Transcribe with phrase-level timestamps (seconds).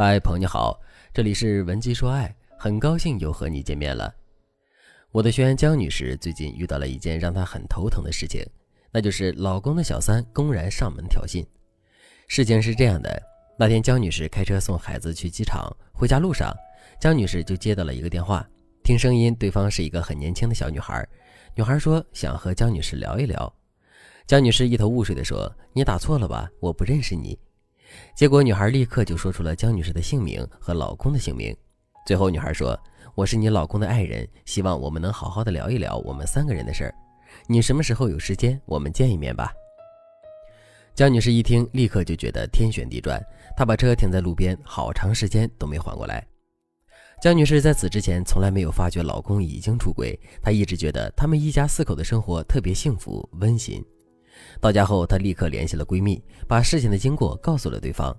[0.00, 0.80] 嗨，朋友你好，
[1.12, 4.14] 这里是文姬说爱，很高兴又和你见面了。
[5.10, 8.46] 我的学员江女士最近遇到了一件让她很头疼的事情，
[8.92, 11.44] 那就是老公的小三公然上门挑衅。
[12.28, 13.20] 事情是这样的，
[13.58, 16.54] 那天江女士开车送孩子去机场，回家路上，
[17.00, 18.48] 江女士就接到了一个电话，
[18.84, 21.04] 听声音，对方是一个很年轻的小女孩。
[21.56, 23.52] 女孩说想和江女士聊一聊，
[24.28, 27.36] 江女士一头雾水的说：“你打错了吧，我不认识你。”
[28.14, 31.56] 结果，女孩立刻就说出了江女士的姓名和老公的姓名。
[32.06, 32.78] 最后，女孩说
[33.14, 36.94] ：“我是你老公的爱人，希望我们能好好的聊一聊我们三个人的事儿。
[37.46, 39.52] 你什么时候有时间，我们见一面吧。”
[40.94, 43.22] 江女士一听，立刻就觉得天旋地转，
[43.56, 46.26] 她把车停在路边，好长时间都没缓过来。
[47.20, 53.84] 江女士在此之前从来没有发觉老公已经出轨，她一直觉得他们一家四口的生活特别幸福温馨。
[54.60, 58.16] 到家后，她立刻联系了闺蜜，把事情的经过告诉了对方。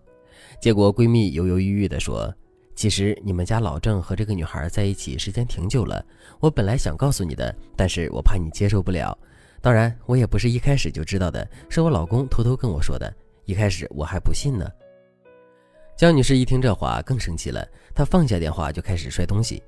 [0.62, 2.34] 结果，闺蜜犹犹豫豫地说
[2.76, 6.06] ：“其实你们家老郑和这个女孩在一起时间挺久了，
[6.40, 9.18] 我本来想告诉你的，但是我怕你接受不了。
[9.62, 13.14] 当然，我也不是一开始就知道的，是我老公偷偷跟我说的。
[13.46, 14.66] 一开始我还不信呢。”
[15.98, 19.62] 江女士一听这话，更生气了，她放下电话就开始摔东西。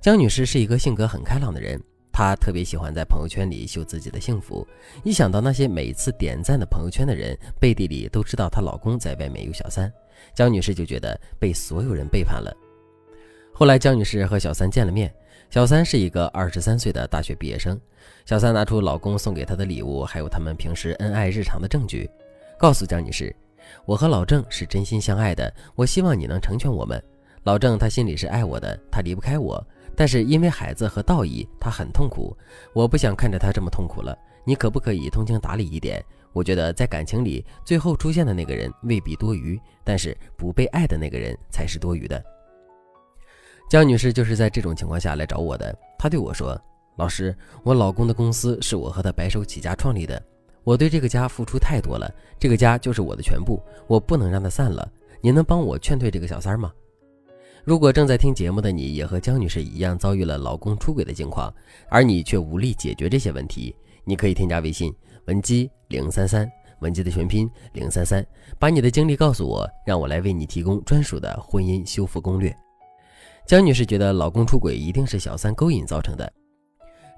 [0.00, 1.80] 江女士是一个性格很开朗的人。
[2.16, 4.66] 她特别喜欢在朋友圈里秀自己的幸福，
[5.04, 9.92] 一想到那些每次点赞的朋友圈的人背地里都知道她老公在外面有小三，
[10.34, 12.50] 江女士就觉得被所有人背叛了。
[13.52, 15.14] 后来，江女士和小三见了面，
[15.50, 17.78] 小三是一个二十三岁的大学毕业生。
[18.24, 22.08] 小三拿出老公送给她的礼物，还有他们平时恩爱日常的证据，
[22.58, 23.34] 告诉江女士
[23.84, 26.98] ：“我和老郑是真心相爱的，我希望你能成全我们。
[27.42, 29.62] 老郑他心里是爱我的，他离不开我。”
[29.96, 32.36] 但是因为孩子和道义，他很痛苦。
[32.74, 34.16] 我不想看着他这么痛苦了。
[34.44, 36.04] 你可不可以通情达理一点？
[36.32, 42.22] 我觉得在感情里，最后出现的那个人未必多余，但是不被爱的那个人才是多余的。
[43.68, 45.76] 江女士就是在这种情况下来找我的。
[45.98, 46.56] 她对我说
[46.96, 50.22] ：“老师，我老公的公司是我和他白手起家创立的，
[50.62, 52.08] 我对这个家付出太多了，
[52.38, 54.88] 这个家就是我的全部，我不能让他散了。
[55.20, 56.72] 您能帮我劝退这个小三吗？”
[57.66, 61.52] 如果正在听节目的你也和江女士一样遭遇了老公出轨的境况，
[61.88, 64.94] 而你却无力解决这些问题，你可以添加微信
[65.24, 68.24] 文姬零三三，文姬的全拼零三三，
[68.56, 72.56] 把你的经历告诉我，让我来为你提供专属的婚姻修复攻略。
[73.48, 76.32] 江女士觉得老公出轨一定是小三勾引造成的，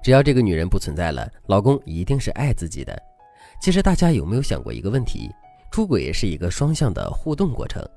[0.01, 2.99] 只要这个女人不存在了，老公一定是爱自己的。
[3.61, 5.29] 其实大家有没有想过一个问题？
[5.71, 7.87] 出轨是一个双向的互动过程。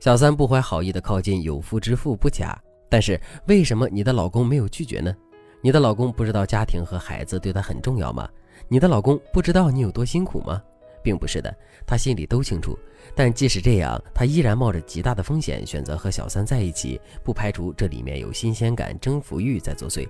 [0.00, 5.14] 小三不怀好意的靠近有夫之妇不假，但是为什么你的老公没有拒绝呢？
[5.60, 8.28] 你的老公不知道家庭和孩子对他很重要吗？
[8.68, 10.62] 你的老公不知道你有多辛苦吗？
[11.02, 11.52] 并不是的，
[11.84, 12.78] 他心里都清楚。
[13.14, 20.08] 但即使这样，他依然冒着极大的风险选择和小三在一起，不排除这里面有新鲜感、征服欲在作祟。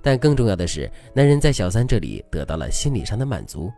[0.00, 3.72] 但更重要的是，男人在小三这里得到了心理上的满足。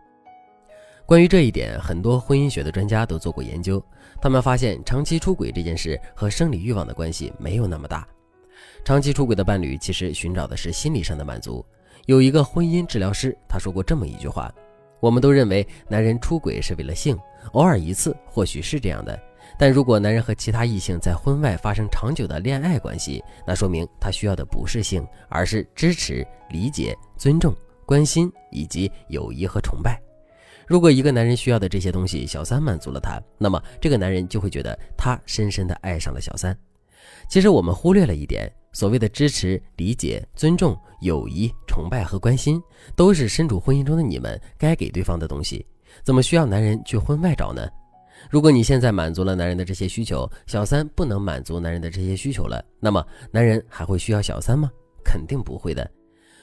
[1.10, 3.84] 关于这一点，很多婚姻学的专家都做过研究。
[4.22, 8.06] 他们发现，长期出轨这件事和生理欲望的关系没有那么大。
[8.84, 11.66] 长期出轨的伴侣其实寻找的是心理上的满足。
[12.06, 14.54] 有一个婚姻治疗师，他说过这么一句话
[15.02, 17.18] ：“我们都认为男人出轨是为了性，
[17.54, 19.20] 偶尔一次或许是这样的。
[19.58, 27.52] 但如果男人和其他异性在婚外发生长久的恋爱关系，那说明他需要的不是性，而是支持、理解、尊重、
[27.84, 30.00] 关心以及友谊和崇拜。”
[30.70, 36.56] 如果一个男人需要的这些东西，小三满足了他，那么这个男人就会觉得他深深的爱上了小三。
[37.28, 42.62] 其实我们忽略了一点，所谓的支持、理解、尊重、友谊、崇拜和关心，
[42.94, 45.66] 都是身处婚姻中的你们该给对方的东西。
[46.04, 47.68] 怎么需要男人去婚外找呢？
[48.30, 54.70] 如果你现在满足了男人的这些需求，小三不能满足男人的这些需求了，那么男人还会需要小三吗？
[55.04, 55.90] 肯定不会的。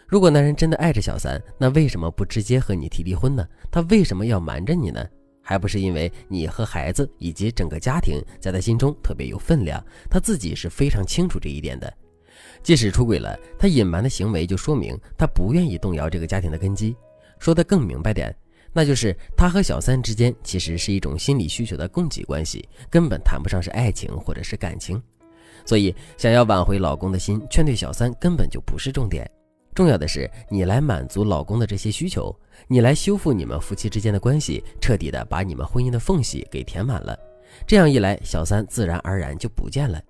[0.08, 3.46] 如果男人真的爱着小三，那为什么不直接和你提离婚呢？
[3.70, 5.06] 他为什么要瞒着你呢？
[5.42, 11.94] 还不是因为你和孩子以及整个家庭在他心中特别有分量，他自己是非常清楚这一点的。
[12.64, 16.96] 即使出轨了，他隐瞒的行为就说明他不愿意动摇这个家庭的根基。
[17.38, 18.34] 说的更明白点，
[18.72, 25.02] 那就是他和小三之间其实是一种心理需求的供给关系，根本谈不上是爱情或者是感情。
[25.66, 29.30] 所以，想要挽回老公的心，劝退小三根本就不是重点。
[29.78, 32.36] 重要的是，你来满足老公的这些需求，
[32.68, 37.16] 你来修复你们夫妻之间的关系，彻底的把你们婚姻的缝隙给填满了。
[37.68, 40.02] 这样一来，小三自然而然就不见了。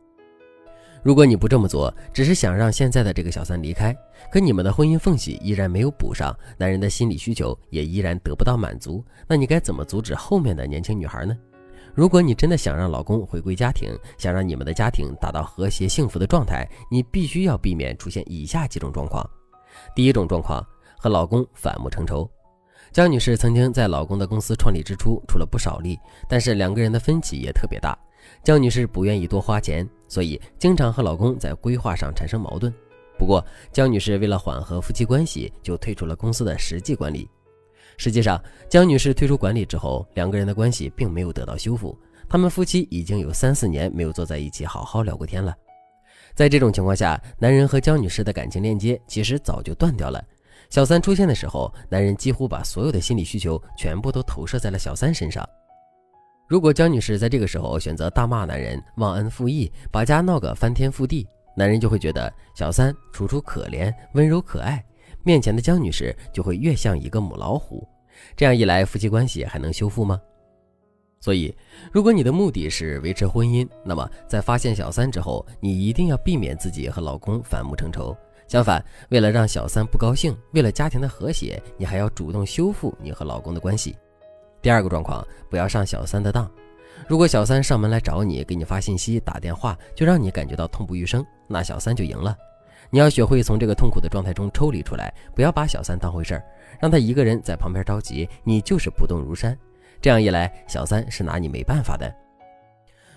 [1.04, 3.94] 如果你不这么做，只是想让现在的这个小三离开，
[4.32, 11.38] 可你们的婚姻缝隙依然没有补上，男人的心理需求也依然得不到满足，那你该怎么阻止后面的年轻女孩呢？
[11.94, 19.30] 如果你真的想让老公回归家庭，想让你们的家庭达到和谐幸福的状态，你必须要避免出现以下几种状况。
[19.96, 20.66] 第一种状况，
[20.98, 22.30] 和老公反目成仇。
[22.92, 27.98] 江女士曾经在老公的公司创立之初出了不少力，但是两个人的分歧也特别大。
[28.44, 32.74] 江女士不愿意多花钱，所以经常和老公在规划上产生矛盾。
[33.18, 37.30] 不过，江女士为了缓和夫妻关系，就退出了公司的实际管理。
[37.98, 41.98] 实际上，江女士退出管理之后，两个人的关系并没有得到修复。
[42.30, 45.56] 他们夫妻已经有三四年没有坐在一起好好聊过天了。
[46.38, 50.24] 在这种情况下，男人和江女士的感情链接其实早就断掉了。
[50.70, 55.44] 小三出现的时候，男人几乎把所有的心理需求全部都投射在了小三身上。
[56.48, 64.86] 如果江女士在这个时候选择大骂男人、忘恩负义，把家闹个翻天覆地，男人就会觉得小三楚楚可怜、温柔可爱。
[65.24, 67.84] 面前的江女士就会越像一个母老虎，
[68.36, 70.22] 这样一来，夫妻关系还能修复吗？
[71.20, 71.54] 所以，
[71.92, 78.16] 如果你的目的是维持婚姻，那么在发现小三之后，你一定要避免自己和老公反目成仇。
[78.48, 83.96] 相反，为了让小三不高兴，为了家庭的和谐，你还要主动修复你和老公的关系。
[84.62, 86.50] 第二个状况，不要上小三的当。
[87.08, 92.38] 如果小三上门来找你，给你发信息、打电话，就让你感觉到痛不欲生，那小三就赢了。
[92.90, 96.44] 你要学会从这个痛苦的状态中抽离出来，不要把小三当回事儿，
[96.80, 99.58] 让他一个人在旁边着急，你就是不动如山。
[100.02, 102.14] 这样一来，小三是拿你没办法的。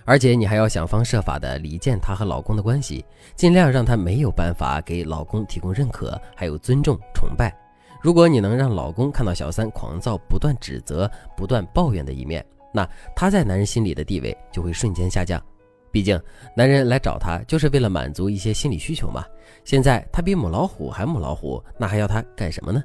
[0.07, 3.05] 而且你还要想方设法的离间她和老公的关系，
[3.37, 7.55] 尽量让她没有办法给老公提供认可，还有尊重、崇拜。
[8.01, 15.41] 如果你能让老公看到小三狂躁、不断指责、不断抱怨的一面，那他在男人心里的地位就会瞬间下降。
[15.93, 16.21] 毕竟，
[16.57, 19.25] 男人来找她就是为了满足一些心理需求嘛。
[19.65, 22.83] 现在他比母老虎还母老虎，那还要他干什么呢？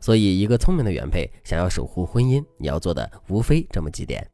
[0.00, 4.26] 所以，一个聪明的原配想要守护婚姻，你要做的无非这么几点：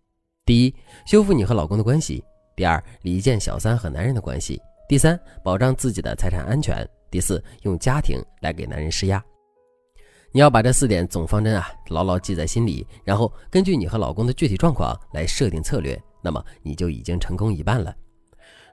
[0.45, 0.75] 第一，
[1.07, 2.23] 修复你和老公的关系；
[2.57, 4.57] 第二，离间小三和男人的关系；
[4.89, 9.25] 第三，保障自己的财产安全；第四，用家庭来给男人施压。
[10.33, 16.01] 你要把这四点总方针啊牢牢记在心里，然后根据你和老公的具体状况来设定策略。
[16.21, 17.95] 那么你就已经成功一半了。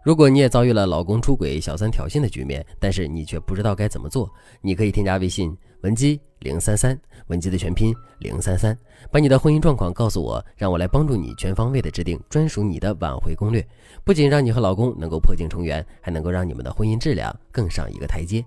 [0.04, 4.28] 如果你也遭遇了老公出轨、小三挑衅的局面，但是你却不知道该怎么做，
[4.62, 8.78] 你可以添加微信文姬零三三，文姬的全拼零三三，
[9.12, 13.68] 把你的婚姻状况告诉我，让我来帮助你全方位的制定专属你的挽回攻略，
[14.04, 18.46] 不仅让你和老公能够破镜重圆，还能够让你们的婚姻质量更上一个台阶。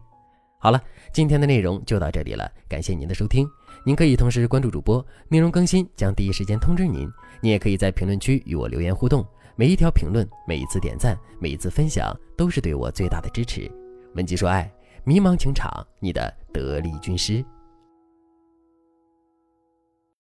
[0.59, 0.81] 好了，
[1.13, 3.47] 今天的内容就到这里了，感谢您的收听。
[3.85, 7.11] 您可以同时关注主播，内容更新将第一时间通知您。
[7.43, 9.27] 您也可以在评论区与我留言互动，
[9.57, 13.71] 每一条评论、每一次点赞、每一次分享，都是对我最大的支持。
[14.15, 14.73] 文姬说爱，
[15.05, 17.45] 迷茫情场，你的得力军师。